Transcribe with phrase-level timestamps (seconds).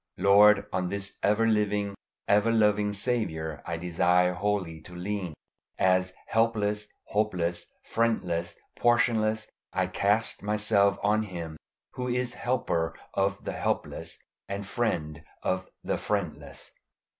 [0.17, 1.93] Lord, on this ever living,
[2.27, 5.35] ever loving Saviour I desire wholly to lean.
[5.77, 11.55] As helpless, hopeless, friendless, portionless, I cast myself on Him
[11.91, 14.17] who is Helper of the helpless
[14.49, 16.71] and Friend of the friendless.